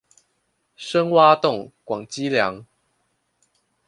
[0.75, 2.65] 深挖洞，廣積糧